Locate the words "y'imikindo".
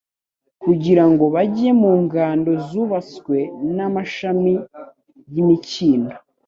5.33-6.13